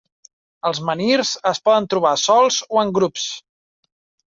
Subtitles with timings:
[0.69, 3.29] Els menhirs es poden trobar sols o en grups.